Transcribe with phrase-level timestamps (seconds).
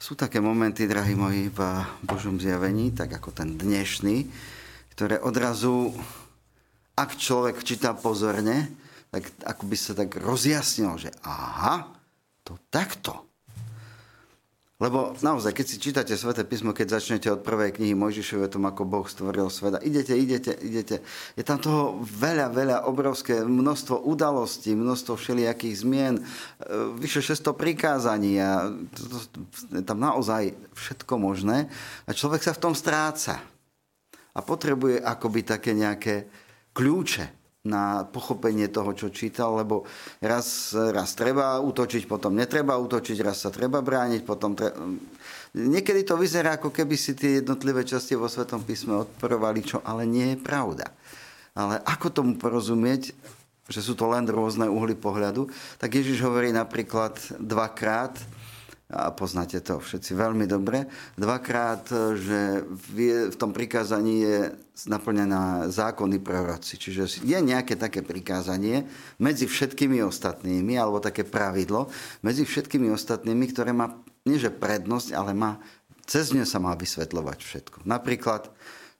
[0.00, 1.60] Sú také momenty, drahí moji, v
[2.08, 4.32] Božom zjavení, tak ako ten dnešný,
[4.96, 5.92] ktoré odrazu,
[6.96, 8.72] ak človek číta pozorne,
[9.12, 11.92] tak ako by sa tak rozjasnil, že aha,
[12.48, 13.29] to takto.
[14.80, 18.64] Lebo naozaj, keď si čítate Sveté písmo, keď začnete od prvej knihy Mojžišovej o tom,
[18.64, 21.04] ako Boh stvoril sveta, idete, idete, idete.
[21.36, 26.22] Je tam toho veľa, veľa, obrovské množstvo udalostí, množstvo všelijakých zmien, e,
[26.96, 28.72] vyše 600 prikázaní a
[29.68, 31.68] je tam naozaj všetko možné.
[32.08, 33.36] A človek sa v tom stráca.
[34.32, 36.24] A potrebuje akoby také nejaké
[36.72, 39.84] kľúče na pochopenie toho, čo čítal, lebo
[40.24, 44.80] raz, raz treba útočiť, potom netreba útočiť, raz sa treba brániť, potom treba...
[45.52, 50.08] Niekedy to vyzerá, ako keby si tie jednotlivé časti vo Svetom písme odporovali, čo ale
[50.08, 50.88] nie je pravda.
[51.52, 53.12] Ale ako tomu porozumieť,
[53.68, 58.16] že sú to len rôzne uhly pohľadu, tak Ježiš hovorí napríklad dvakrát,
[58.90, 61.86] a poznáte to všetci veľmi dobre, dvakrát,
[62.18, 62.66] že
[63.30, 64.38] v tom prikázaní je
[64.90, 66.74] naplnená zákony proroci.
[66.74, 68.90] Čiže je nejaké také prikázanie
[69.22, 71.86] medzi všetkými ostatnými, alebo také pravidlo
[72.26, 73.94] medzi všetkými ostatnými, ktoré má
[74.26, 75.62] nie že prednosť, ale má,
[76.04, 77.76] cez ne sa má vysvetľovať všetko.
[77.86, 78.50] Napríklad,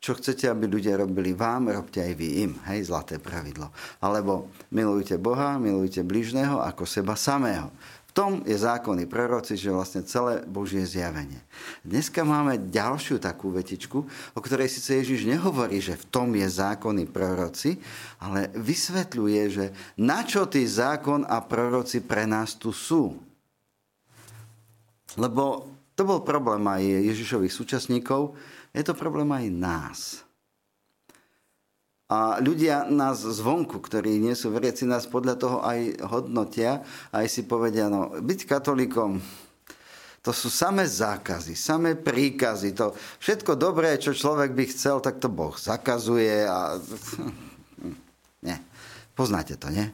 [0.00, 2.52] čo chcete, aby ľudia robili vám, robte aj vy im.
[2.68, 3.72] Hej, zlaté pravidlo.
[4.00, 7.68] Alebo milujte Boha, milujte bližného ako seba samého
[8.14, 11.42] tom je zákony proroci, že vlastne celé Božie zjavenie.
[11.82, 13.98] Dneska máme ďalšiu takú vetičku,
[14.32, 17.82] o ktorej síce Ježiš nehovorí, že v tom je zákony proroci,
[18.22, 19.66] ale vysvetľuje, že
[19.98, 23.18] na čo tí zákon a proroci pre nás tu sú.
[25.18, 25.66] Lebo
[25.98, 28.38] to bol problém aj Ježišových súčasníkov,
[28.70, 30.00] je to problém aj nás.
[32.12, 36.84] A ľudia nás zvonku, ktorí nie sú veriaci, nás podľa toho aj hodnotia,
[37.16, 39.24] aj si povedia, no, byť katolíkom,
[40.24, 42.72] to sú samé zákazy, samé príkazy.
[42.80, 46.80] To všetko dobré, čo človek by chcel, tak to Boh zakazuje a...
[48.48, 48.56] Nie.
[49.12, 49.84] Poznáte to, nie?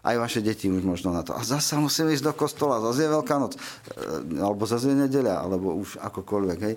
[0.00, 1.36] Aj vaše deti už možno na to.
[1.36, 3.56] A zasa musím ísť do kostola, zase je Veľká noc.
[3.56, 3.60] E,
[4.40, 6.74] alebo zase je nedeľa, alebo už akokoľvek, hej.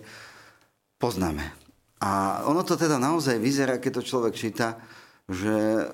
[1.00, 1.71] Poznáme.
[2.02, 4.82] A ono to teda naozaj vyzerá, keď to človek číta,
[5.30, 5.86] že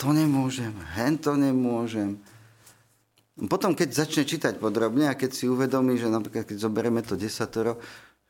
[0.00, 2.16] to nemôžem, hen to nemôžem.
[3.46, 7.78] Potom, keď začne čítať podrobne a keď si uvedomí, že napríklad keď zoberieme to desatoro,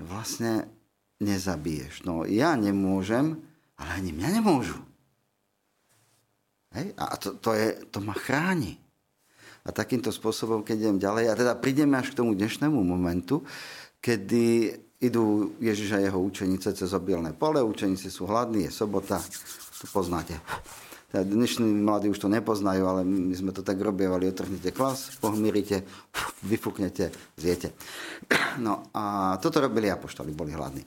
[0.02, 0.68] vlastne
[1.22, 2.04] nezabiješ.
[2.04, 3.38] No ja nemôžem,
[3.78, 4.82] ale ani mňa nemôžu.
[6.74, 6.92] Hej?
[6.98, 8.76] A to, to, je, to ma chráni.
[9.62, 13.44] A takýmto spôsobom, keď idem ďalej, a teda prídeme až k tomu dnešnému momentu,
[14.00, 19.22] kedy idú Ježiš a jeho učenice cez obilné pole, učeníci sú hladní, je sobota,
[19.78, 20.34] to poznáte.
[21.08, 25.80] Teda dnešní mladí už to nepoznajú, ale my sme to tak robievali, otrhnete klas, pohmírite,
[26.44, 27.08] vyfúknete,
[27.40, 27.72] zjete.
[28.60, 30.84] No a toto robili apoštoli, boli hladní.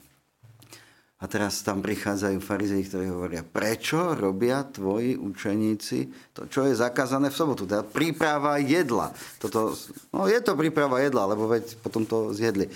[1.22, 7.30] A teraz tam prichádzajú farizei, ktorí hovoria, prečo robia tvoji učeníci to, čo je zakázané
[7.30, 7.62] v sobotu.
[7.62, 9.14] Teda príprava jedla.
[9.38, 9.74] Toto,
[10.10, 12.66] no je to príprava jedla, lebo veď potom to zjedli.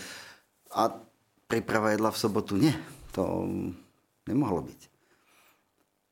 [0.74, 0.94] A
[1.46, 2.58] príprava jedla v sobotu.
[2.58, 2.74] Nie,
[3.14, 3.46] to
[4.26, 4.80] nemohlo byť.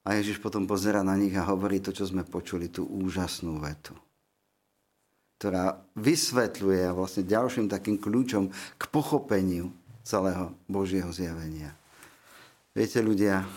[0.05, 3.97] A Ježiš potom pozera na nich a hovorí to, čo sme počuli, tú úžasnú vetu,
[5.41, 9.73] ktorá vysvetľuje a vlastne ďalším takým kľúčom k pochopeniu
[10.05, 11.73] celého Božieho zjavenia.
[12.77, 13.49] Viete, ľudia,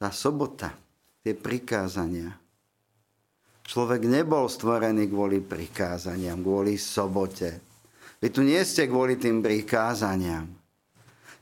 [0.00, 0.72] tá sobota,
[1.20, 2.32] tie prikázania,
[3.68, 7.73] človek nebol stvorený kvôli prikázaniam, kvôli sobote,
[8.24, 10.48] vy tu nie ste kvôli tým prikázaniam.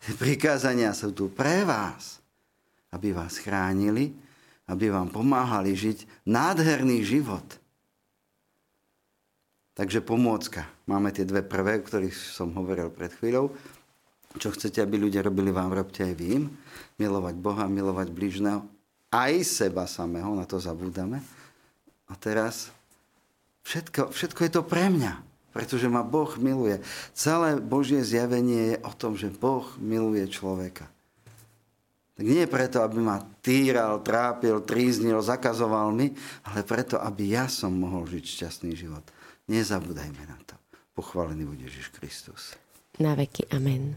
[0.03, 2.19] Tie prikázania sú tu pre vás,
[2.91, 4.11] aby vás chránili,
[4.67, 7.47] aby vám pomáhali žiť nádherný život.
[9.79, 10.67] Takže pomôcka.
[10.91, 13.55] Máme tie dve prvé, o ktorých som hovoril pred chvíľou.
[14.43, 16.45] Čo chcete, aby ľudia robili vám, robte aj vy im.
[16.99, 18.67] Milovať Boha, milovať bližného,
[19.15, 21.23] aj seba samého, na to zabúdame.
[22.11, 22.75] A teraz
[23.63, 26.81] všetko, všetko je to pre mňa pretože ma Boh miluje.
[27.13, 30.89] Celé Božie zjavenie je o tom, že Boh miluje človeka.
[32.13, 36.13] Tak nie preto, aby ma týral, trápil, tríznil, zakazoval mi,
[36.45, 39.05] ale preto, aby ja som mohol žiť šťastný život.
[39.49, 40.55] Nezabúdajme na to.
[40.93, 42.53] Pochválený bude Ježiš Kristus.
[43.01, 43.49] Na veky.
[43.49, 43.97] Amen.